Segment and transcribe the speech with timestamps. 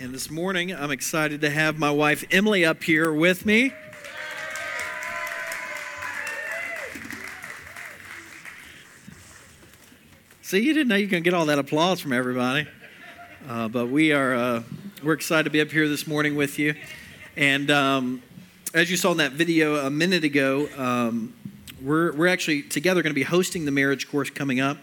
[0.00, 3.72] And this morning, I'm excited to have my wife Emily up here with me.
[10.40, 12.68] See, you didn't know you're going to get all that applause from everybody,
[13.48, 14.62] uh, but we are uh,
[15.02, 16.76] we're excited to be up here this morning with you.
[17.36, 18.22] And um,
[18.74, 21.34] as you saw in that video a minute ago, um,
[21.82, 24.78] we're we're actually together going to be hosting the marriage course coming up,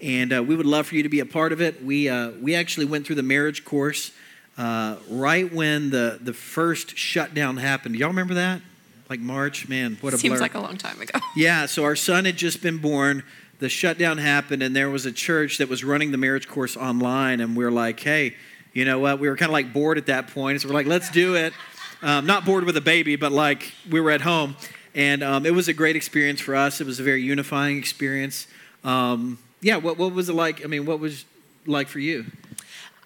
[0.00, 1.84] and uh, we would love for you to be a part of it.
[1.84, 4.10] We uh, we actually went through the marriage course
[4.58, 7.96] uh, right when the the first shutdown happened.
[7.96, 8.60] Y'all remember that?
[9.08, 10.40] Like March, man, what a Seems blur.
[10.40, 11.18] like a long time ago.
[11.36, 13.22] Yeah, so our son had just been born.
[13.60, 17.40] The shutdown happened, and there was a church that was running the marriage course online,
[17.40, 18.34] and we are like, hey,
[18.72, 19.18] you know what?
[19.18, 21.52] We were kind of like bored at that point, so we're like, let's do it.
[22.02, 24.56] Um, not bored with a baby, but like we were at home,
[24.94, 26.80] and um, it was a great experience for us.
[26.80, 28.46] It was a very unifying experience.
[28.84, 30.64] Um, yeah, what what was it like?
[30.64, 31.24] I mean, what was
[31.66, 32.26] like for you?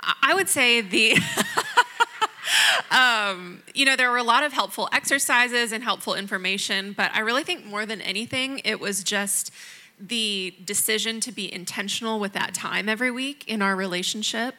[0.03, 1.17] I would say the.
[2.91, 7.21] um, you know, there were a lot of helpful exercises and helpful information, but I
[7.21, 9.51] really think more than anything, it was just
[9.99, 14.55] the decision to be intentional with that time every week in our relationship.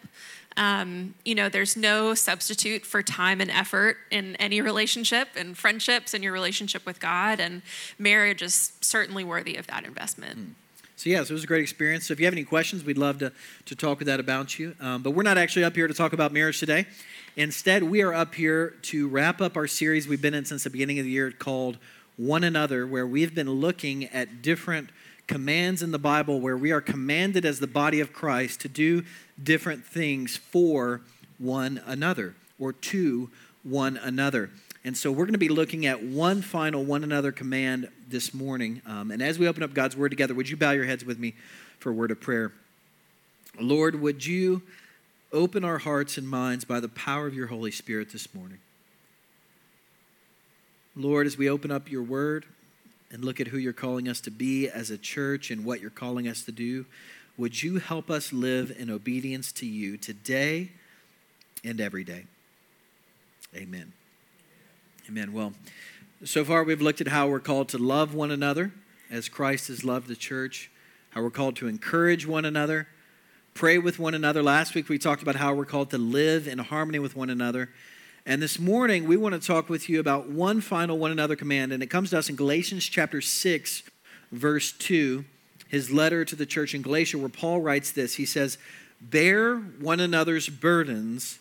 [0.55, 6.13] Um, you know, there's no substitute for time and effort in any relationship and friendships
[6.13, 7.63] and your relationship with God, and
[7.97, 10.55] marriage is certainly worthy of that investment.
[10.95, 12.07] So, yeah, it was a great experience.
[12.07, 13.31] So, if you have any questions, we'd love to,
[13.65, 14.75] to talk with that about you.
[14.79, 16.85] Um, but we're not actually up here to talk about marriage today.
[17.35, 20.69] Instead, we are up here to wrap up our series we've been in since the
[20.69, 21.77] beginning of the year called
[22.15, 24.89] One Another, where we've been looking at different
[25.27, 29.03] commands in the Bible where we are commanded as the body of Christ to do
[29.41, 31.01] different things for
[31.39, 33.29] one another or to
[33.63, 34.51] one another.
[34.85, 38.81] And so we're going to be looking at one final one another command this morning.
[38.85, 41.17] Um, and as we open up God's word together, would you bow your heads with
[41.17, 41.35] me
[41.79, 42.51] for a word of prayer?
[43.59, 44.61] Lord, would you
[45.31, 48.59] open our hearts and minds by the power of your Holy Spirit this morning?
[50.95, 52.45] Lord, as we open up your word
[53.09, 55.89] and look at who you're calling us to be as a church and what you're
[55.89, 56.85] calling us to do,
[57.37, 60.71] would you help us live in obedience to you today
[61.63, 62.25] and every day?
[63.55, 63.93] Amen.
[65.09, 65.33] Amen.
[65.33, 65.51] Well,
[66.23, 68.71] so far we've looked at how we're called to love one another
[69.11, 70.71] as Christ has loved the church,
[71.09, 72.87] how we're called to encourage one another,
[73.53, 74.41] pray with one another.
[74.41, 77.69] Last week we talked about how we're called to live in harmony with one another.
[78.25, 81.73] And this morning we want to talk with you about one final one another command,
[81.73, 83.83] and it comes to us in Galatians chapter 6,
[84.31, 85.25] verse 2,
[85.67, 88.15] his letter to the church in Galatia, where Paul writes this.
[88.15, 88.57] He says,
[89.01, 91.39] Bear one another's burdens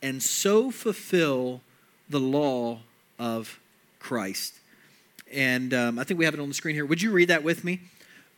[0.00, 1.60] and so fulfill
[2.08, 2.80] the law
[3.18, 3.58] of
[3.98, 4.54] Christ.
[5.32, 6.86] And um, I think we have it on the screen here.
[6.86, 7.80] Would you read that with me?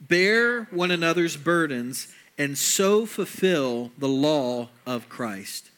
[0.01, 5.71] Bear one another's burdens and so fulfill the law of Christ.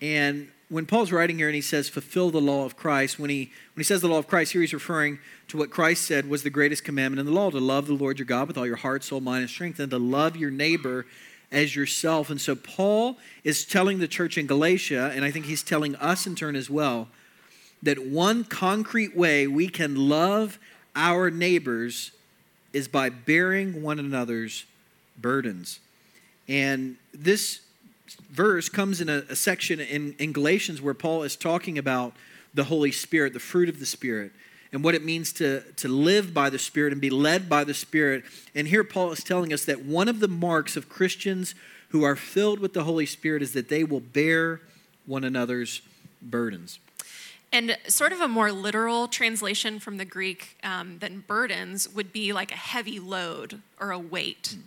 [0.00, 3.52] And when Paul's writing here and he says fulfill the law of Christ, when he
[3.74, 6.42] when he says the law of Christ, here he's referring to what Christ said was
[6.42, 8.76] the greatest commandment in the law, to love the Lord your God with all your
[8.76, 11.04] heart, soul, mind, and strength, and to love your neighbor
[11.50, 12.30] as yourself.
[12.30, 16.26] And so Paul is telling the church in Galatia, and I think he's telling us
[16.26, 17.08] in turn as well,
[17.82, 20.58] that one concrete way we can love
[20.94, 22.12] our neighbors
[22.72, 24.64] is by bearing one another's
[25.18, 25.80] burdens.
[26.48, 27.60] And this
[28.30, 32.14] verse comes in a, a section in, in Galatians where Paul is talking about
[32.54, 34.32] the Holy Spirit, the fruit of the Spirit,
[34.72, 37.74] and what it means to, to live by the Spirit and be led by the
[37.74, 38.24] Spirit.
[38.54, 41.54] And here Paul is telling us that one of the marks of Christians
[41.90, 44.60] who are filled with the Holy Spirit is that they will bear
[45.04, 45.82] one another's
[46.22, 46.78] burdens.
[47.52, 52.32] And sort of a more literal translation from the Greek um, than burdens would be
[52.32, 54.56] like a heavy load or a weight.
[54.56, 54.62] Mm.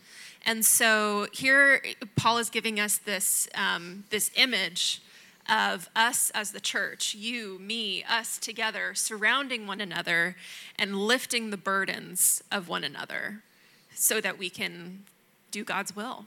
[0.46, 1.82] And so here,
[2.16, 5.02] Paul is giving us this, um, this image
[5.50, 10.36] of us as the church, you, me, us together, surrounding one another
[10.78, 13.42] and lifting the burdens of one another
[13.94, 15.04] so that we can
[15.52, 16.26] do God's will.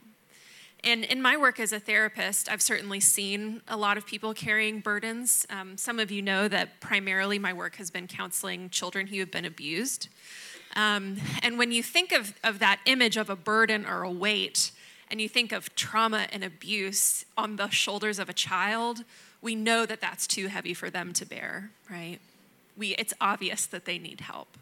[0.84, 4.80] And in my work as a therapist, I've certainly seen a lot of people carrying
[4.80, 5.46] burdens.
[5.50, 9.30] Um, some of you know that primarily my work has been counseling children who have
[9.30, 10.08] been abused.
[10.76, 14.70] Um, and when you think of, of that image of a burden or a weight,
[15.10, 19.04] and you think of trauma and abuse on the shoulders of a child,
[19.40, 22.18] we know that that's too heavy for them to bear, right?
[22.76, 24.56] We, it's obvious that they need help.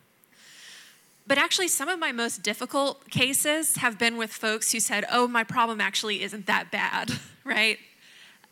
[1.26, 5.26] But actually, some of my most difficult cases have been with folks who said, oh,
[5.26, 7.10] my problem actually isn't that bad,
[7.44, 7.78] right?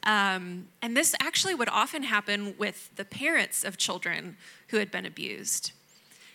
[0.02, 4.36] Um, and this actually would often happen with the parents of children
[4.68, 5.72] who had been abused.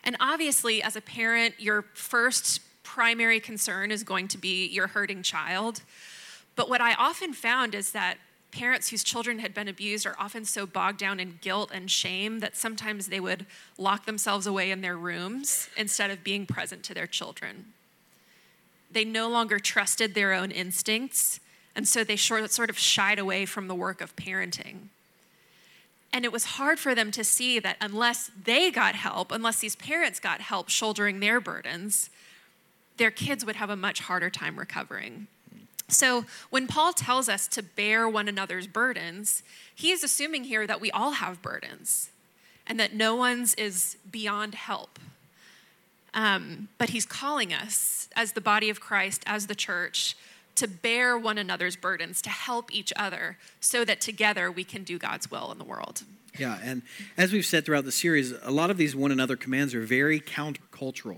[0.04, 5.22] And obviously, as a parent, your first primary concern is going to be your hurting
[5.22, 5.82] child.
[6.56, 8.18] But what I often found is that
[8.52, 12.40] parents whose children had been abused are often so bogged down in guilt and shame
[12.40, 13.46] that sometimes they would
[13.78, 17.74] lock themselves away in their rooms instead of being present to their children.
[18.92, 21.40] They no longer trusted their own instincts,
[21.76, 24.90] and so they sort of shied away from the work of parenting.
[26.12, 29.76] And it was hard for them to see that unless they got help, unless these
[29.76, 32.10] parents got help shouldering their burdens,
[32.98, 35.28] their kids would have a much harder time recovering.
[35.90, 39.44] So, when Paul tells us to bear one another's burdens,
[39.74, 42.10] he is assuming here that we all have burdens
[42.68, 45.00] and that no one's is beyond help.
[46.14, 50.16] Um, but he's calling us, as the body of Christ, as the church,
[50.56, 54.98] to bear one another's burdens, to help each other, so that together we can do
[54.98, 56.04] God's will in the world.
[56.38, 56.84] Yeah, and
[57.18, 60.20] as we've said throughout the series, a lot of these one another commands are very
[60.20, 61.18] countercultural.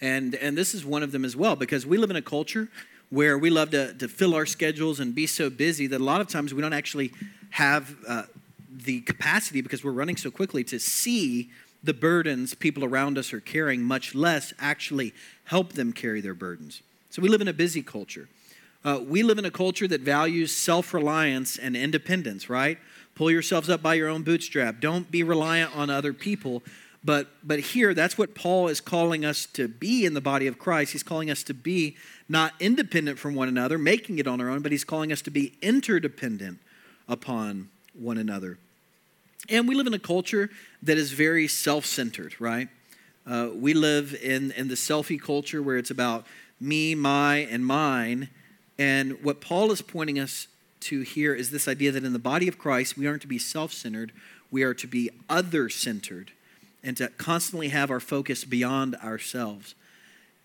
[0.00, 2.68] And, and this is one of them as well, because we live in a culture
[3.10, 6.20] where we love to, to fill our schedules and be so busy that a lot
[6.20, 7.12] of times we don't actually
[7.50, 8.22] have uh,
[8.72, 11.50] the capacity because we're running so quickly to see
[11.82, 15.12] the burdens people around us are carrying, much less actually
[15.44, 16.82] help them carry their burdens.
[17.10, 18.28] So we live in a busy culture.
[18.84, 22.78] Uh, we live in a culture that values self reliance and independence, right?
[23.14, 24.80] Pull yourselves up by your own bootstrap.
[24.80, 26.62] Don't be reliant on other people.
[27.02, 30.58] But, but here, that's what Paul is calling us to be in the body of
[30.58, 30.92] Christ.
[30.92, 31.96] He's calling us to be
[32.28, 35.30] not independent from one another, making it on our own, but he's calling us to
[35.30, 36.58] be interdependent
[37.08, 38.58] upon one another.
[39.48, 40.50] And we live in a culture
[40.82, 42.68] that is very self centered, right?
[43.26, 46.26] Uh, we live in, in the selfie culture where it's about
[46.60, 48.28] me, my, and mine.
[48.78, 50.48] And what Paul is pointing us
[50.80, 53.38] to here is this idea that in the body of Christ, we aren't to be
[53.38, 54.12] self centered,
[54.50, 56.32] we are to be other centered
[56.82, 59.74] and to constantly have our focus beyond ourselves.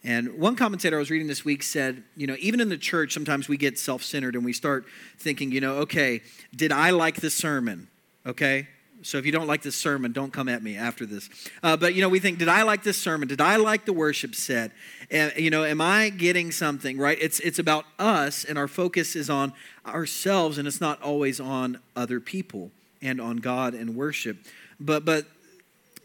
[0.04, 3.14] And one commentator I was reading this week said, you know, even in the church,
[3.14, 4.86] sometimes we get self centered and we start
[5.18, 6.22] thinking, you know, okay,
[6.56, 7.88] did I like this sermon?
[8.26, 8.68] Okay?
[9.02, 11.30] So if you don't like this sermon, don't come at me after this.
[11.62, 13.28] Uh, but, you know, we think, did I like this sermon?
[13.28, 14.72] Did I like the worship set?
[15.12, 17.18] And, you know, am I getting something, right?
[17.22, 19.54] It's, it's about us, and our focus is on
[19.86, 22.72] ourselves, and it's not always on other people
[23.02, 24.38] and on God and worship.
[24.80, 25.28] But, but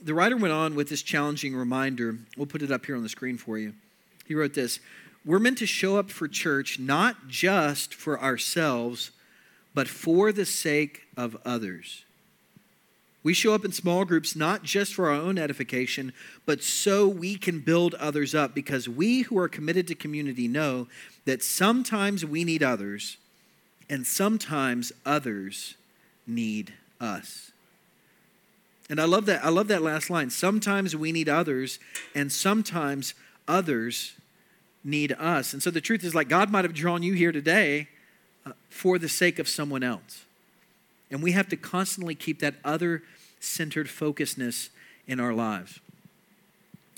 [0.02, 2.18] the writer went on with this challenging reminder.
[2.36, 3.74] We'll put it up here on the screen for you.
[4.26, 4.80] He wrote this
[5.24, 9.10] We're meant to show up for church not just for ourselves,
[9.74, 12.04] but for the sake of others.
[13.22, 16.14] We show up in small groups not just for our own edification,
[16.46, 20.88] but so we can build others up because we who are committed to community know
[21.26, 23.18] that sometimes we need others
[23.90, 25.74] and sometimes others
[26.26, 27.49] need us.
[28.90, 29.44] And I love that.
[29.44, 30.30] I love that last line.
[30.30, 31.78] Sometimes we need others,
[32.12, 33.14] and sometimes
[33.46, 34.14] others
[34.82, 35.52] need us.
[35.52, 37.88] And so the truth is, like, God might have drawn you here today
[38.44, 40.24] uh, for the sake of someone else.
[41.08, 43.04] And we have to constantly keep that other
[43.38, 44.70] centered focusness
[45.06, 45.78] in our lives.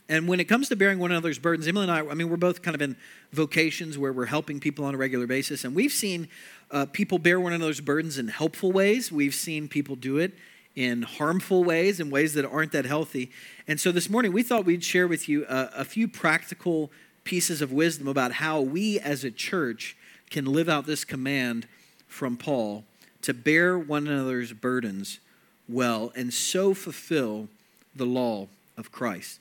[0.08, 2.36] And when it comes to bearing one another's burdens, Emily and I, I mean, we're
[2.36, 2.96] both kind of in
[3.32, 5.62] vocations where we're helping people on a regular basis.
[5.64, 6.28] And we've seen
[6.70, 9.12] uh, people bear one another's burdens in helpful ways.
[9.12, 10.32] We've seen people do it
[10.74, 13.30] in harmful ways, in ways that aren't that healthy.
[13.68, 16.90] And so this morning, we thought we'd share with you a, a few practical
[17.24, 19.96] pieces of wisdom about how we as a church
[20.30, 21.66] can live out this command
[22.08, 22.84] from Paul
[23.22, 25.20] to bear one another's burdens
[25.68, 27.48] well and so fulfill
[27.94, 29.38] the law of Christ.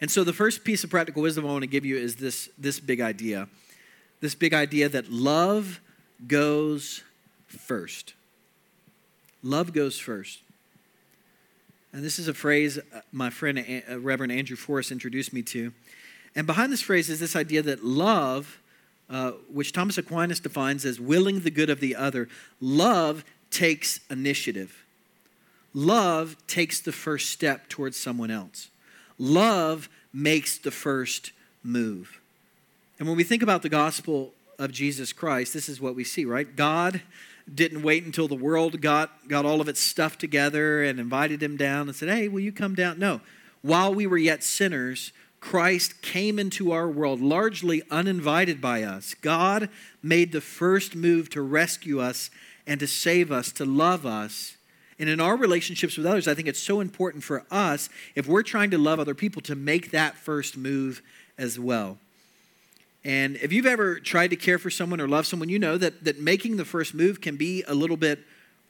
[0.00, 2.48] And so the first piece of practical wisdom I want to give you is this,
[2.58, 3.48] this big idea.
[4.20, 5.80] This big idea that love
[6.26, 7.02] goes
[7.46, 8.14] first.
[9.42, 10.40] Love goes first.
[11.92, 15.72] And this is a phrase uh, my friend uh, Reverend Andrew Forrest introduced me to.
[16.36, 18.60] And behind this phrase is this idea that love,
[19.08, 22.28] uh, which Thomas Aquinas defines as willing the good of the other,
[22.60, 24.84] love takes initiative.
[25.72, 28.68] Love takes the first step towards someone else.
[29.18, 32.20] Love makes the first move.
[32.98, 36.24] And when we think about the gospel of Jesus Christ, this is what we see,
[36.24, 36.54] right?
[36.54, 37.02] God
[37.54, 41.56] didn't wait until the world got, got all of its stuff together and invited him
[41.56, 42.98] down and said, Hey, will you come down?
[42.98, 43.20] No.
[43.62, 49.14] While we were yet sinners, Christ came into our world largely uninvited by us.
[49.14, 49.68] God
[50.02, 52.30] made the first move to rescue us
[52.66, 54.56] and to save us, to love us.
[54.98, 58.42] And in our relationships with others, I think it's so important for us, if we're
[58.42, 61.02] trying to love other people, to make that first move
[61.38, 61.98] as well.
[63.04, 66.04] And if you've ever tried to care for someone or love someone, you know that,
[66.04, 68.20] that making the first move can be a little bit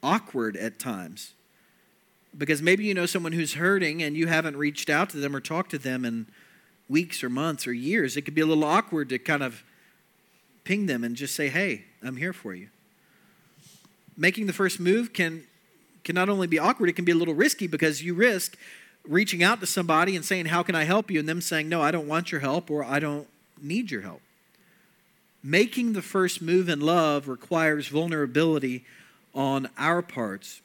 [0.02, 1.32] awkward at times.
[2.37, 5.40] Because maybe you know someone who's hurting and you haven't reached out to them or
[5.40, 6.26] talked to them in
[6.88, 8.16] weeks or months or years.
[8.16, 9.62] It could be a little awkward to kind of
[10.64, 12.68] ping them and just say, hey, I'm here for you.
[14.16, 15.44] making the first move can
[16.04, 18.56] can not only be awkward, it can be a little risky because you risk
[19.04, 21.20] reaching out to somebody and saying, How can I help you?
[21.20, 23.26] and them saying, No, I don't want your help or I don't
[23.62, 24.21] need your help.
[25.43, 28.85] Making the first move in love requires vulnerability
[29.35, 30.61] on our parts.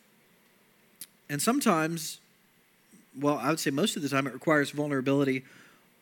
[1.30, 2.20] And sometimes,
[3.20, 5.44] well, I would say most of the time, it requires vulnerability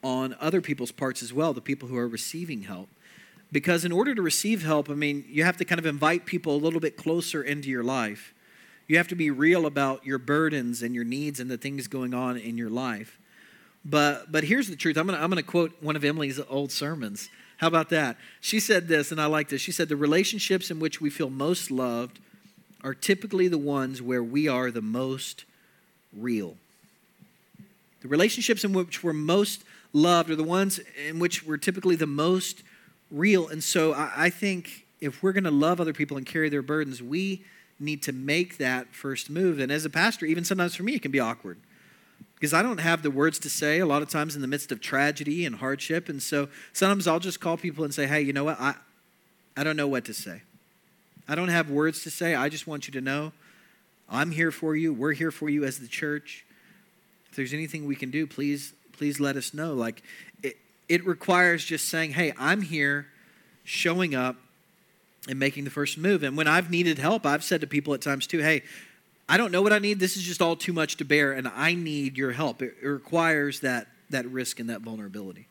[0.04, 2.90] on other people's parts as well, the people who are receiving help.
[3.52, 6.56] Because in order to receive help, I mean, you have to kind of invite people
[6.56, 8.34] a little bit closer into your life.
[8.88, 12.14] You have to be real about your burdens and your needs and the things going
[12.14, 13.18] on in your life.
[13.84, 14.98] But but here's the truth.
[14.98, 17.30] I'm gonna I'm gonna quote one of Emily's old sermons.
[17.62, 18.18] How about that?
[18.40, 19.62] She said this, and I like this.
[19.62, 22.20] She said, The relationships in which we feel most loved
[22.84, 25.46] are typically the ones where we are the most
[26.12, 26.58] real.
[28.02, 32.08] The relationships in which we're most loved are the ones in which we're typically the
[32.08, 32.64] most
[33.12, 33.48] real.
[33.48, 36.64] And so I, I think if we're going to love other people and carry their
[36.64, 37.46] burdens, we
[37.80, 39.60] need to make that first move.
[39.60, 41.60] And as a pastor, even sometimes for me, it can be awkward
[42.42, 44.72] because I don't have the words to say a lot of times in the midst
[44.72, 46.10] of tragedy and hardship.
[46.10, 48.60] And so sometimes I'll just call people and say, hey, you know what?
[48.60, 48.74] I,
[49.56, 50.42] I don't know what to say.
[51.28, 52.34] I don't have words to say.
[52.34, 53.32] I just want you to know
[54.10, 54.92] I'm here for you.
[54.92, 56.44] We're here for you as the church.
[57.30, 59.76] If there's anything we can do, please, please let us know.
[59.76, 60.02] Like
[60.42, 60.58] it,
[60.90, 63.06] it requires just saying, hey, I'm here,
[63.64, 64.36] showing up,
[65.30, 66.24] and making the first move.
[66.24, 68.64] And when I've needed help, I've said to people at times too, hey,
[69.32, 70.02] I don't know what I need.
[70.02, 72.62] This is just all too much to bear, and I need your help.
[72.62, 75.48] It, it requires that, that risk and that vulnerability.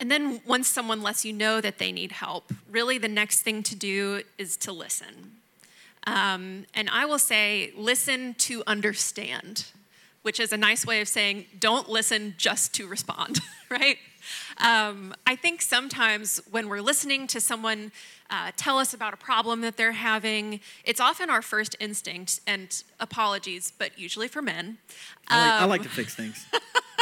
[0.00, 3.62] And then once someone lets you know that they need help, really the next thing
[3.64, 5.32] to do is to listen.
[6.06, 9.66] Um, and I will say, listen to understand,
[10.22, 13.98] which is a nice way of saying don't listen just to respond, right?
[14.56, 17.92] Um, I think sometimes when we're listening to someone
[18.30, 22.82] uh, tell us about a problem that they're having, it's often our first instinct, and
[23.00, 24.78] apologies, but usually for men.
[25.28, 26.46] I like, um, I like to fix things.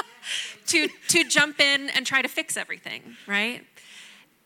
[0.67, 3.65] to, to jump in and try to fix everything, right?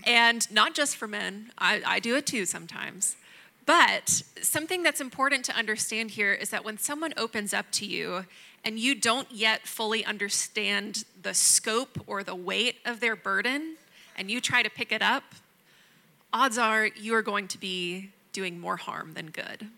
[0.04, 3.16] And not just for men, I, I do it too sometimes.
[3.66, 8.24] But something that's important to understand here is that when someone opens up to you
[8.64, 13.76] and you don't yet fully understand the scope or the weight of their burden,
[14.16, 15.22] and you try to pick it up,
[16.32, 19.68] odds are you are going to be doing more harm than good.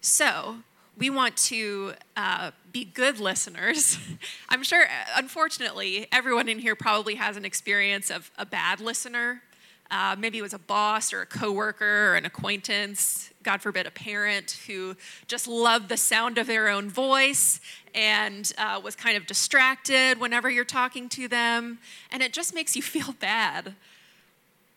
[0.00, 0.56] So,
[0.98, 3.98] we want to uh, be good listeners.
[4.48, 9.42] I'm sure, unfortunately, everyone in here probably has an experience of a bad listener.
[9.90, 13.90] Uh, maybe it was a boss or a coworker or an acquaintance, God forbid, a
[13.90, 14.96] parent who
[15.28, 17.60] just loved the sound of their own voice
[17.94, 21.78] and uh, was kind of distracted whenever you're talking to them,
[22.10, 23.74] and it just makes you feel bad.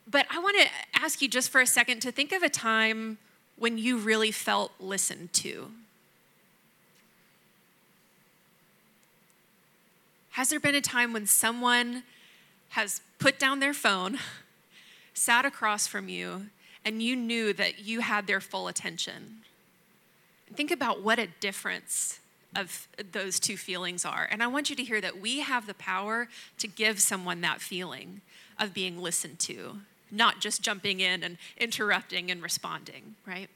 [0.10, 0.68] But I want to
[1.00, 3.20] ask you just for a second to think of a time
[3.58, 5.70] when you really felt listened to.
[10.32, 12.04] Has there been a time when someone
[12.70, 14.18] has put down their phone,
[15.14, 16.48] sat across from you,
[16.86, 19.40] and you knew that you had their full attention?
[20.54, 22.20] Think about what a difference
[22.56, 24.28] of those two feelings are.
[24.32, 27.62] And I want you to hear that we have the power to give someone that
[27.62, 28.22] feeling
[28.58, 33.50] of being listened to, not just jumping in and interrupting and responding, right?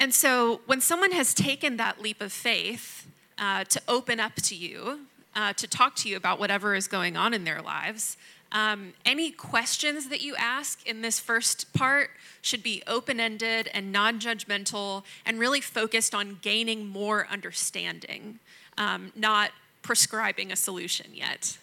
[0.00, 3.06] And so when someone has taken that leap of faith,
[3.38, 5.00] uh, to open up to you,
[5.34, 8.16] uh, to talk to you about whatever is going on in their lives.
[8.50, 13.92] Um, any questions that you ask in this first part should be open ended and
[13.92, 18.38] non judgmental and really focused on gaining more understanding,
[18.78, 19.50] um, not
[19.82, 21.58] prescribing a solution yet.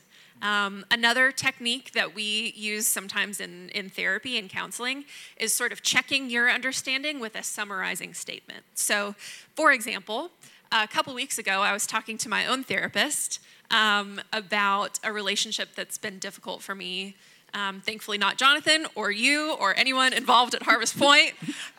[0.46, 5.06] Um, another technique that we use sometimes in, in therapy and counseling
[5.38, 8.64] is sort of checking your understanding with a summarizing statement.
[8.76, 9.16] So,
[9.56, 10.30] for example,
[10.72, 13.40] a couple weeks ago, I was talking to my own therapist
[13.72, 17.16] um, about a relationship that's been difficult for me.
[17.56, 21.34] Um, thankfully, not Jonathan or you or anyone involved at Harvest Point.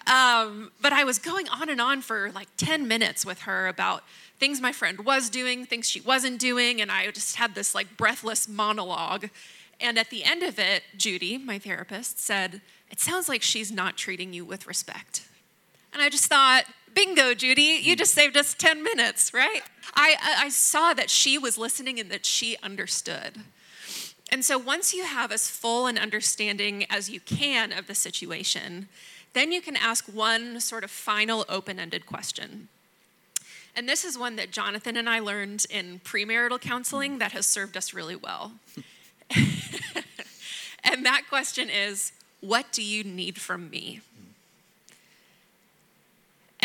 [0.06, 4.02] Um, but I was going on and on for like 10 minutes with her about
[4.38, 7.96] things my friend was doing, things she wasn't doing, and I just had this like
[7.96, 9.28] breathless monologue.
[9.78, 13.98] And at the end of it, Judy, my therapist, said, It sounds like she's not
[13.98, 15.28] treating you with respect.
[15.92, 16.64] And I just thought,
[16.94, 19.62] bingo, Judy, you just saved us 10 minutes, right?
[19.94, 23.42] I, I saw that she was listening and that she understood.
[24.30, 28.88] And so once you have as full an understanding as you can of the situation,
[29.32, 32.68] then you can ask one sort of final open ended question.
[33.76, 37.76] And this is one that Jonathan and I learned in premarital counseling that has served
[37.76, 38.52] us really well.
[40.82, 44.00] and that question is What do you need from me?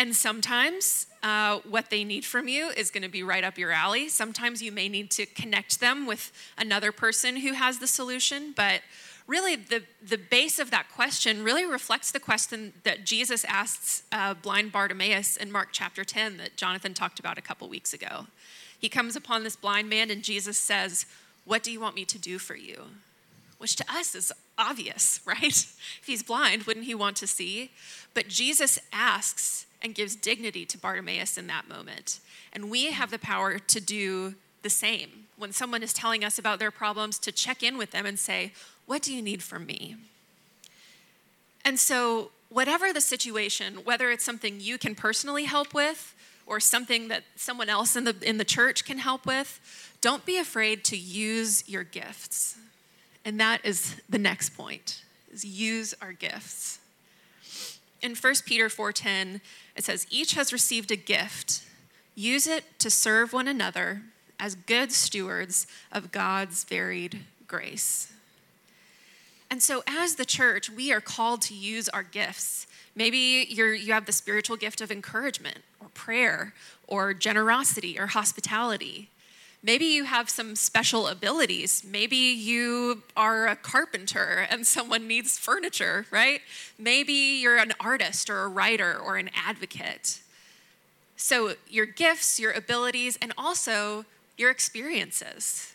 [0.02, 3.70] And sometimes uh, what they need from you is going to be right up your
[3.70, 4.08] alley.
[4.08, 8.52] Sometimes you may need to connect them with another person who has the solution.
[8.56, 8.80] But
[9.28, 14.34] really, the, the base of that question really reflects the question that Jesus asks uh,
[14.34, 18.26] blind Bartimaeus in Mark chapter 10 that Jonathan talked about a couple weeks ago.
[18.76, 21.06] He comes upon this blind man, and Jesus says,
[21.44, 22.86] What do you want me to do for you?
[23.58, 25.44] Which to us is obvious, right?
[25.44, 27.70] If he's blind, wouldn't he want to see?
[28.14, 32.20] But Jesus asks and gives dignity to Bartimaeus in that moment.
[32.52, 35.26] And we have the power to do the same.
[35.36, 38.52] When someone is telling us about their problems, to check in with them and say,
[38.86, 39.96] What do you need from me?
[41.64, 46.14] And so, whatever the situation, whether it's something you can personally help with
[46.46, 49.60] or something that someone else in the, in the church can help with,
[50.00, 52.56] don't be afraid to use your gifts.
[53.24, 56.80] And that is the next point, is use our gifts.
[58.02, 59.40] In 1 Peter 4:10,
[59.76, 61.62] it says, Each has received a gift.
[62.14, 64.02] Use it to serve one another
[64.38, 68.12] as good stewards of God's varied grace.
[69.50, 72.66] And so, as the church, we are called to use our gifts.
[72.94, 76.54] Maybe you're, you have the spiritual gift of encouragement or prayer
[76.86, 79.10] or generosity or hospitality.
[79.64, 81.84] Maybe you have some special abilities.
[81.88, 86.40] Maybe you are a carpenter and someone needs furniture, right?
[86.78, 90.20] Maybe you're an artist or a writer or an advocate.
[91.16, 94.04] So, your gifts, your abilities, and also
[94.36, 95.74] your experiences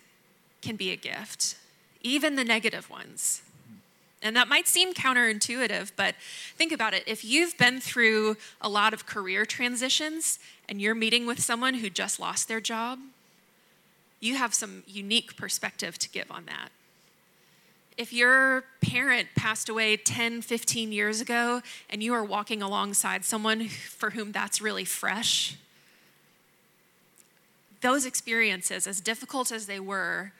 [0.61, 1.55] can be a gift,
[2.01, 3.41] even the negative ones.
[4.21, 6.15] And that might seem counterintuitive, but
[6.57, 7.03] think about it.
[7.07, 11.89] If you've been through a lot of career transitions and you're meeting with someone who
[11.89, 12.99] just lost their job,
[14.19, 16.69] you have some unique perspective to give on that.
[17.97, 23.67] If your parent passed away 10, 15 years ago and you are walking alongside someone
[23.67, 25.57] for whom that's really fresh,
[27.81, 30.31] those experiences, as difficult as they were,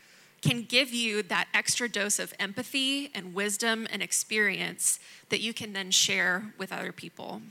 [0.42, 5.74] can give you that extra dose of empathy and wisdom and experience that you can
[5.74, 7.42] then share with other people.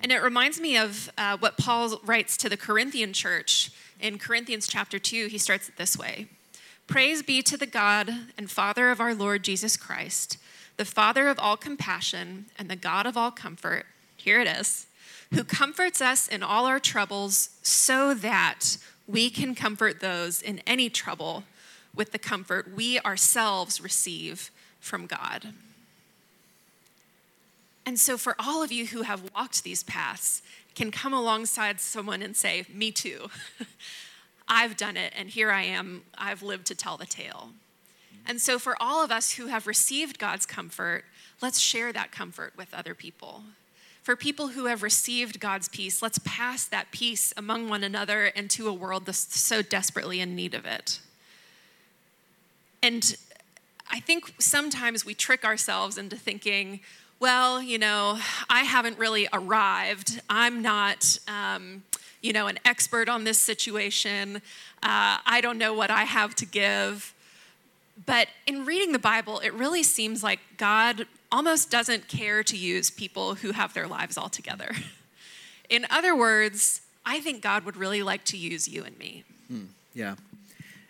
[0.00, 3.70] And it reminds me of uh, what Paul writes to the Corinthian church
[4.02, 6.26] in Corinthians chapter 2, he starts it this way
[6.86, 10.36] Praise be to the God and Father of our Lord Jesus Christ,
[10.76, 13.86] the Father of all compassion and the God of all comfort.
[14.16, 14.86] Here it is,
[15.32, 20.90] who comforts us in all our troubles so that we can comfort those in any
[20.90, 21.44] trouble
[21.94, 25.54] with the comfort we ourselves receive from God.
[27.84, 30.42] And so, for all of you who have walked these paths,
[30.74, 33.28] can come alongside someone and say, Me too.
[34.48, 36.02] I've done it, and here I am.
[36.16, 37.50] I've lived to tell the tale.
[38.26, 41.04] And so, for all of us who have received God's comfort,
[41.40, 43.42] let's share that comfort with other people.
[44.02, 48.50] For people who have received God's peace, let's pass that peace among one another and
[48.50, 51.00] to a world that's so desperately in need of it.
[52.82, 53.16] And
[53.88, 56.80] I think sometimes we trick ourselves into thinking,
[57.22, 58.18] well, you know,
[58.50, 60.20] I haven't really arrived.
[60.28, 61.84] I'm not, um,
[62.20, 64.42] you know, an expert on this situation.
[64.82, 67.14] Uh, I don't know what I have to give.
[68.06, 72.90] But in reading the Bible, it really seems like God almost doesn't care to use
[72.90, 74.72] people who have their lives all together.
[75.70, 79.22] In other words, I think God would really like to use you and me.
[79.46, 80.16] Hmm, yeah.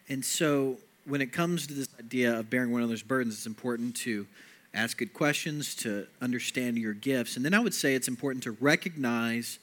[0.08, 3.94] And so when it comes to this idea of bearing one another's burdens, it's important
[3.96, 4.26] to
[4.74, 7.36] ask good questions, to understand your gifts.
[7.36, 9.58] And then I would say it's important to recognize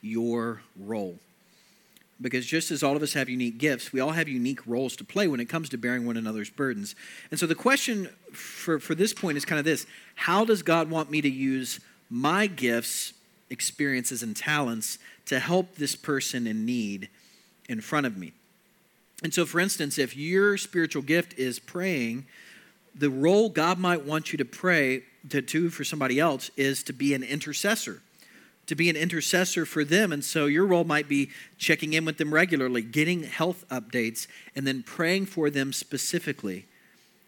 [0.00, 1.18] your role.
[2.20, 5.04] Because just as all of us have unique gifts, we all have unique roles to
[5.04, 6.94] play when it comes to bearing one another's burdens.
[7.30, 10.88] And so the question for, for this point is kind of this How does God
[10.88, 13.14] want me to use my gifts,
[13.50, 17.08] experiences, and talents to help this person in need
[17.68, 18.32] in front of me?
[19.22, 22.26] And so, for instance, if your spiritual gift is praying,
[22.94, 26.92] the role God might want you to pray to do for somebody else is to
[26.92, 28.02] be an intercessor,
[28.66, 30.12] to be an intercessor for them.
[30.12, 34.66] And so your role might be checking in with them regularly, getting health updates, and
[34.66, 36.66] then praying for them specifically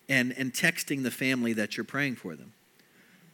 [0.09, 2.53] and, and texting the family that you're praying for them.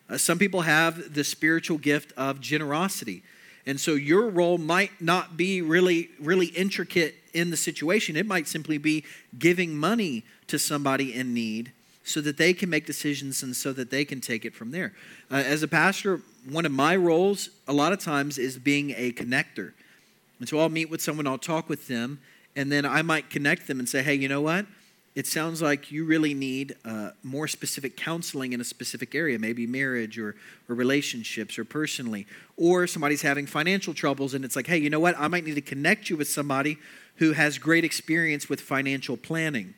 [0.08, 3.22] Uh, some people have the spiritual gift of generosity.
[3.66, 8.16] And so your role might not be really, really intricate in the situation.
[8.16, 9.04] It might simply be
[9.38, 11.72] giving money to somebody in need
[12.04, 14.92] so that they can make decisions and so that they can take it from there.
[15.30, 19.12] Uh, as a pastor, one of my roles a lot of times is being a
[19.12, 19.72] connector.
[20.38, 22.20] And so I'll meet with someone, I'll talk with them,
[22.56, 24.66] and then I might connect them and say, hey, you know what?
[25.14, 29.66] it sounds like you really need uh, more specific counseling in a specific area, maybe
[29.66, 30.34] marriage or,
[30.68, 32.26] or relationships or personally.
[32.56, 35.14] Or somebody's having financial troubles and it's like, hey, you know what?
[35.18, 36.78] I might need to connect you with somebody
[37.16, 39.74] who has great experience with financial planning.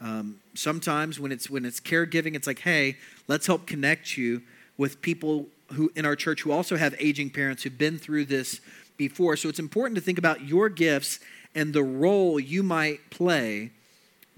[0.00, 2.96] Um, sometimes when it's when it's caregiving, it's like, hey,
[3.28, 4.42] let's help connect you
[4.78, 8.60] with people who in our church who also have aging parents who've been through this
[8.96, 9.36] before.
[9.36, 11.20] So it's important to think about your gifts
[11.54, 13.70] and the role you might play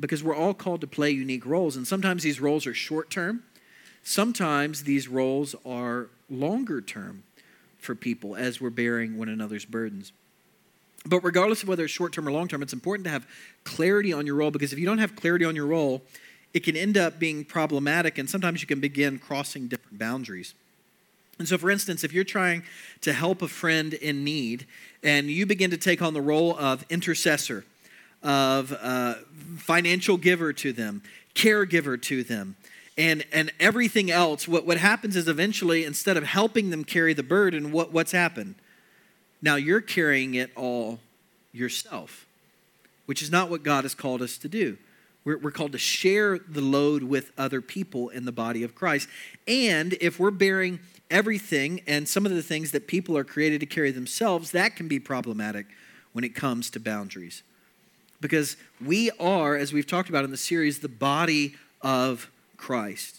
[0.01, 1.77] because we're all called to play unique roles.
[1.77, 3.45] And sometimes these roles are short term,
[4.03, 7.23] sometimes these roles are longer term
[7.79, 10.13] for people as we're bearing one another's burdens.
[11.05, 13.27] But regardless of whether it's short term or long term, it's important to have
[13.65, 16.03] clarity on your role because if you don't have clarity on your role,
[16.55, 20.55] it can end up being problematic and sometimes you can begin crossing different boundaries.
[21.39, 22.63] And so, for instance, if you're trying
[23.01, 24.67] to help a friend in need
[25.03, 27.65] and you begin to take on the role of intercessor,
[28.23, 29.15] of uh,
[29.57, 31.03] financial giver to them,
[31.35, 32.57] caregiver to them,
[32.97, 37.23] and, and everything else, what, what happens is eventually, instead of helping them carry the
[37.23, 38.55] burden, what, what's happened?
[39.43, 41.01] Now you're carrying it all
[41.53, 42.27] yourself,
[43.07, 44.79] which is not what God has called us to do.
[45.25, 49.09] We're, we're called to share the load with other people in the body of Christ.
[49.47, 53.67] And if we're bearing everything and some of the things that people are created to
[53.67, 55.67] carry themselves, that can be problematic
[56.13, 57.43] when it comes to boundaries
[58.23, 63.19] because we are, as we've talked about in the series, the body of Christ.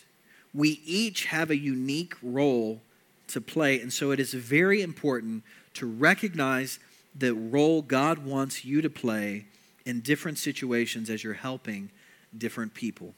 [0.53, 2.81] We each have a unique role
[3.27, 5.43] to play, and so it is very important
[5.75, 6.79] to recognize
[7.15, 9.45] the role God wants you to play
[9.85, 11.89] in different situations as you're helping
[12.37, 13.13] different people.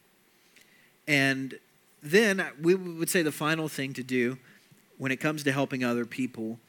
[1.07, 1.59] And
[2.01, 4.37] then we would say the final thing to do
[4.97, 6.59] when it comes to helping other people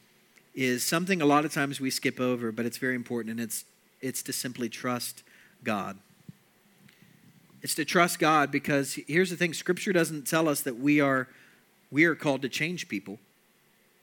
[0.55, 3.64] is something a lot of times we skip over, but it's very important, and it's
[4.01, 5.22] it's to simply trust
[5.64, 5.99] God.
[7.62, 11.29] It's to trust God because here's the thing Scripture doesn't tell us that we are,
[11.90, 13.18] we are called to change people.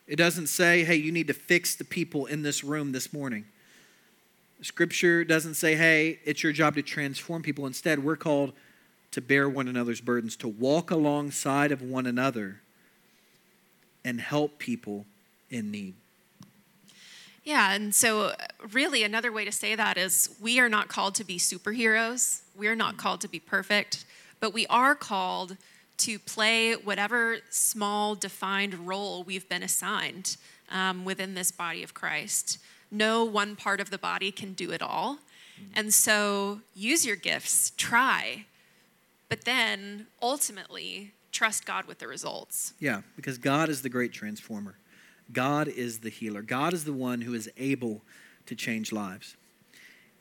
[0.07, 3.45] It doesn't say, hey, you need to fix the people in this room this morning.
[4.61, 7.65] Scripture doesn't say, hey, it's your job to transform people.
[7.65, 8.53] Instead, we're called
[9.11, 12.61] to bear one another's burdens, to walk alongside of one another
[14.03, 15.05] and help people
[15.49, 15.93] in need.
[17.43, 18.33] Yeah, and so
[18.71, 22.41] really another way to say that is we are not called to be superheroes.
[22.55, 24.05] We are not called to be perfect,
[24.39, 25.57] but we are called
[25.97, 30.37] to play whatever small defined role we've been assigned
[30.71, 32.57] um, within this body of Christ.
[32.91, 35.19] No one part of the body can do it all.
[35.75, 38.45] And so use your gifts, try,
[39.29, 42.73] but then ultimately trust God with the results.
[42.79, 44.75] Yeah, because God is the great transformer.
[45.31, 46.41] God is the healer.
[46.41, 48.01] God is the one who is able
[48.45, 49.35] to change lives.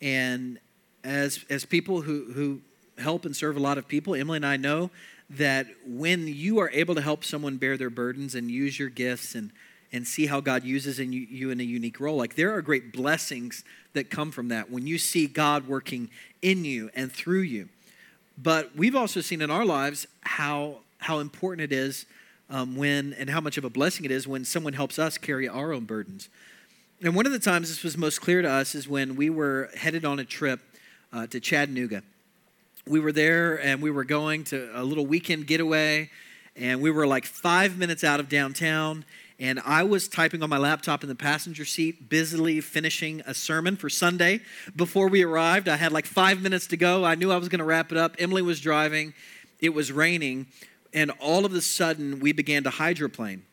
[0.01, 0.59] And
[1.05, 2.61] as, as people who, who
[2.99, 4.91] help and serve a lot of people, Emily and I know
[5.37, 9.35] that when you are able to help someone bear their burdens and use your gifts
[9.35, 9.51] and,
[9.92, 12.62] and see how God uses in you, you in a unique role, like there are
[12.62, 13.64] great blessings
[13.95, 16.11] that come from that when you see God working
[16.42, 17.68] in you and through you.
[18.37, 22.07] But we've also seen in our lives how, how important it is
[22.51, 25.49] um, when and how much of a blessing it is when someone helps us carry
[25.49, 26.29] our own burdens.
[27.03, 29.71] And one of the times this was most clear to us is when we were
[29.75, 30.61] headed on a trip
[31.12, 32.03] uh, to Chattanooga.
[32.87, 36.11] We were there and we were going to a little weekend getaway,
[36.57, 39.05] and we were like five minutes out of downtown.
[39.38, 43.77] And I was typing on my laptop in the passenger seat, busily finishing a sermon
[43.77, 44.40] for Sunday.
[44.77, 47.05] Before we arrived, I had like five minutes to go.
[47.05, 48.14] I knew I was going to wrap it up.
[48.18, 49.14] Emily was driving,
[49.59, 50.47] it was raining
[50.92, 53.45] and all of a sudden we began to hydroplane.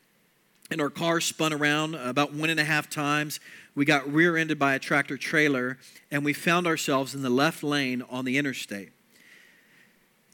[0.71, 3.39] And our car spun around about one and a half times.
[3.73, 5.79] We got rear ended by a tractor trailer,
[6.11, 8.91] and we found ourselves in the left lane on the interstate.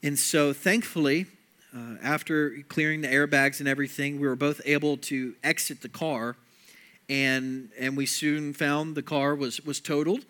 [0.06, 1.26] And so, thankfully,
[1.76, 6.36] uh, after clearing the airbags and everything, we were both able to exit the car.
[7.08, 10.24] And, and we soon found the car was, was totaled.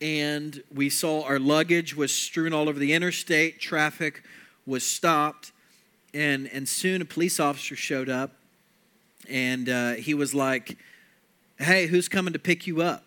[0.00, 3.60] And we saw our luggage was strewn all over the interstate.
[3.60, 4.22] Traffic
[4.64, 5.52] was stopped
[6.14, 8.32] and and soon a police officer showed up,
[9.28, 10.78] and uh, he was like,
[11.58, 13.04] "Hey, who's coming to pick you up?"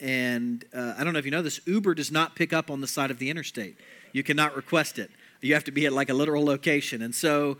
[0.00, 2.80] And uh, I don't know if you know this, Uber does not pick up on
[2.80, 3.78] the side of the interstate.
[4.14, 5.10] You cannot request it.
[5.42, 7.02] You have to be at like a literal location.
[7.02, 7.58] And so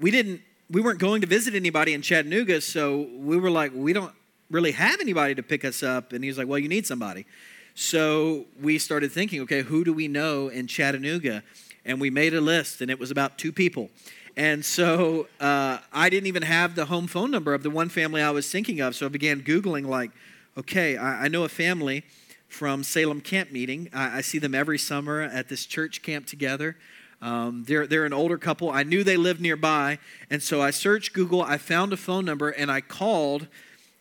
[0.00, 2.62] we didn't, we weren't going to visit anybody in Chattanooga.
[2.62, 4.14] So we were like, we don't
[4.50, 6.14] really have anybody to pick us up.
[6.14, 7.26] And he's like, well, you need somebody.
[7.74, 11.42] So we started thinking, okay, who do we know in Chattanooga?
[11.86, 13.88] and we made a list, and it was about two people.
[14.36, 18.20] And so uh, I didn't even have the home phone number of the one family
[18.20, 18.94] I was thinking of.
[18.94, 20.10] So I began Googling, like,
[20.58, 22.04] okay, I, I know a family
[22.48, 23.88] from Salem Camp Meeting.
[23.92, 26.76] I, I see them every summer at this church camp together.
[27.22, 28.70] Um, they're, they're an older couple.
[28.70, 29.98] I knew they lived nearby,
[30.30, 31.42] and so I searched Google.
[31.42, 33.48] I found a phone number, and I called,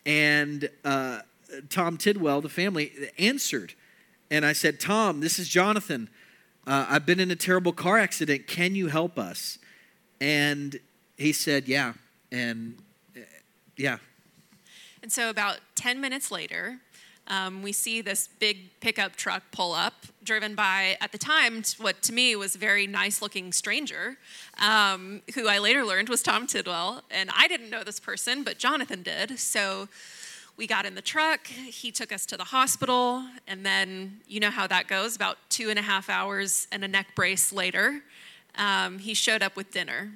[0.06, 1.20] and uh,
[1.70, 3.74] Tom Tidwell, the family, answered.
[4.30, 6.10] And I said, Tom, this is Jonathan.
[6.68, 8.48] Uh, I've been in a terrible car accident.
[8.48, 9.60] Can you help us?
[10.20, 10.80] And
[11.18, 11.94] he said, Yeah.
[12.32, 12.78] And
[13.16, 13.22] uh,
[13.78, 13.98] yeah.
[15.04, 16.80] And so, about 10 minutes later,
[17.28, 22.02] um, we see this big pickup truck pull up, driven by, at the time, what
[22.04, 24.18] to me was a very nice looking stranger,
[24.60, 27.02] um, who I later learned was Tom Tidwell.
[27.10, 29.40] And I didn't know this person, but Jonathan did.
[29.40, 29.90] So
[30.56, 34.52] we got in the truck, he took us to the hospital, and then you know
[34.52, 38.02] how that goes about two and a half hours and a neck brace later,
[38.58, 40.12] um, he showed up with dinner.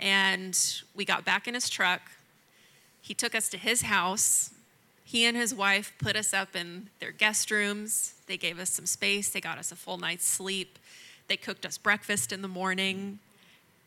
[0.00, 0.58] And
[0.94, 2.00] we got back in his truck.
[3.02, 4.50] He took us to his house
[5.08, 8.12] he and his wife put us up in their guest rooms.
[8.26, 9.30] They gave us some space.
[9.30, 10.78] They got us a full night's sleep.
[11.28, 13.18] They cooked us breakfast in the morning.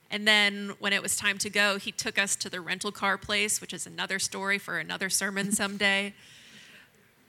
[0.09, 3.19] And then when it was time to go, he took us to the rental car
[3.19, 6.15] place, which is another story for another sermon someday.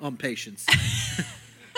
[0.00, 0.64] On patience.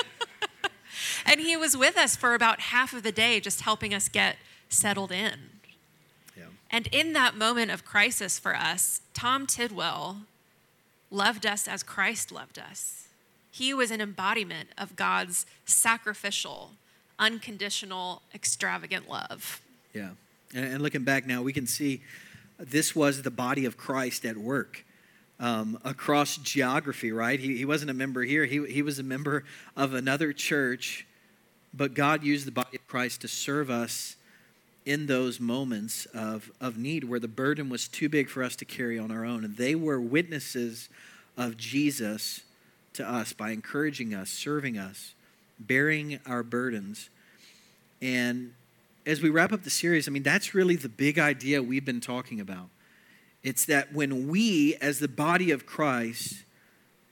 [1.27, 4.37] and he was with us for about half of the day, just helping us get
[4.69, 5.35] settled in.
[6.37, 6.45] Yeah.
[6.71, 10.19] And in that moment of crisis for us, Tom Tidwell
[11.15, 13.09] loved us as Christ loved us.
[13.51, 16.73] He was an embodiment of God's sacrificial,
[17.19, 19.63] unconditional, extravagant love.
[19.93, 20.11] Yeah.
[20.53, 22.01] And, looking back now, we can see
[22.59, 24.85] this was the body of Christ at work.
[25.41, 27.41] Um, across geography, right?
[27.41, 29.45] He, he wasn't a member here, he, he was a member
[29.77, 31.07] of another church,
[31.75, 34.15] but God used the body of Christ to serve us
[34.87, 38.65] in those moments of, of need where the burden was too big for us to
[38.65, 39.45] carry on our own.
[39.45, 40.89] And they were witnesses
[41.37, 42.43] of Jesus
[42.95, 45.15] to us by encouraging us, serving us,
[45.59, 47.09] bearing our burdens.
[48.03, 48.53] And
[49.07, 52.01] as we wrap up the series, I mean, that's really the big idea we've been
[52.01, 52.69] talking about.
[53.43, 56.45] It's that when we, as the body of Christ,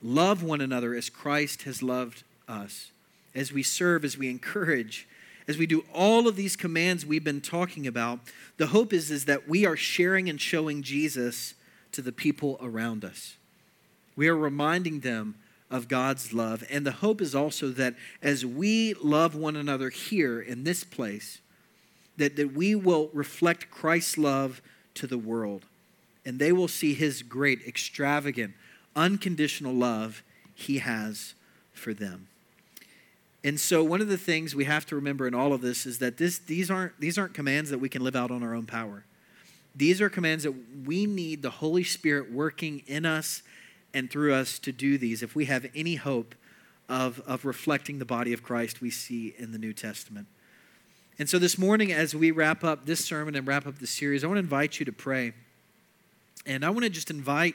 [0.03, 2.91] love one another as Christ has loved us,
[3.35, 5.07] as we serve, as we encourage,
[5.49, 8.21] as we do all of these commands we've been talking about,
[8.57, 11.55] the hope is, is that we are sharing and showing Jesus
[11.93, 13.37] to the people around us.
[14.17, 15.37] We are reminding them
[15.71, 16.63] of God's love.
[16.71, 21.41] And the hope is also that as we love one another here in this place,
[22.19, 24.61] that, that we will reflect Christ's love
[24.95, 25.65] to the world.
[26.25, 28.55] And they will see his great, extravagant,
[28.95, 30.23] unconditional love
[30.55, 31.35] he has
[31.73, 32.29] for them.
[33.45, 35.99] And so one of the things we have to remember in all of this is
[35.99, 38.67] that this, these, aren't, these aren't commands that we can live out on our own
[38.67, 39.05] power.
[39.75, 43.43] These are commands that we need the Holy Spirit working in us
[43.95, 46.35] and through us to do these if we have any hope
[46.89, 50.27] of, of reflecting the body of Christ we see in the New Testament.
[51.19, 54.25] And so this morning, as we wrap up this sermon and wrap up the series,
[54.25, 55.33] I want to invite you to pray.
[56.47, 57.55] And I want to just invite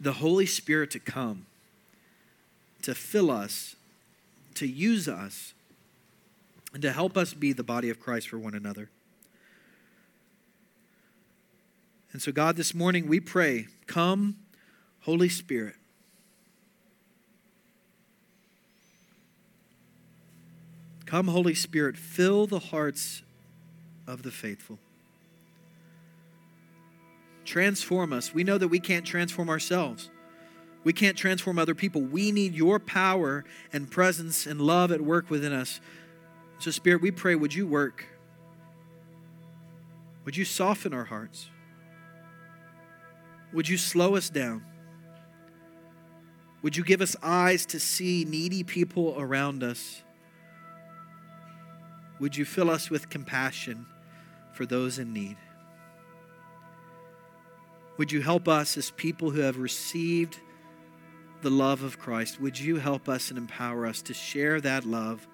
[0.00, 1.46] the Holy Spirit to come,
[2.82, 3.75] to fill us,
[4.56, 5.54] to use us,
[6.72, 8.90] and to help us be the body of Christ for one another.
[12.12, 14.36] And so, God, this morning we pray, come,
[15.00, 15.74] Holy Spirit.
[21.04, 23.22] Come, Holy Spirit, fill the hearts
[24.06, 24.78] of the faithful.
[27.44, 28.34] Transform us.
[28.34, 30.10] We know that we can't transform ourselves.
[30.86, 32.00] We can't transform other people.
[32.00, 35.80] We need your power and presence and love at work within us.
[36.60, 38.06] So, Spirit, we pray, would you work?
[40.24, 41.50] Would you soften our hearts?
[43.52, 44.64] Would you slow us down?
[46.62, 50.04] Would you give us eyes to see needy people around us?
[52.20, 53.86] Would you fill us with compassion
[54.52, 55.36] for those in need?
[57.96, 60.38] Would you help us as people who have received
[61.42, 65.26] the love of Christ, would you help us and empower us to share that love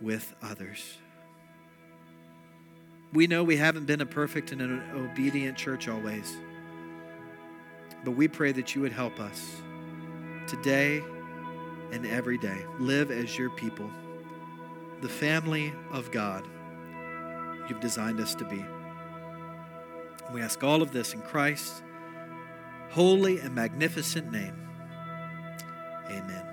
[0.00, 0.98] with others?
[3.12, 6.36] We know we haven't been a perfect and an obedient church always,
[8.04, 9.62] but we pray that you would help us
[10.46, 11.02] today
[11.92, 12.58] and every day.
[12.78, 13.90] Live as your people,
[15.00, 16.44] the family of God
[17.68, 18.64] you've designed us to be.
[20.32, 21.82] we ask all of this in Christ's
[22.90, 24.67] holy and magnificent name.
[26.10, 26.47] Amen.